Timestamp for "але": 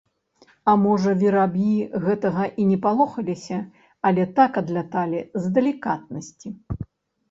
4.11-4.29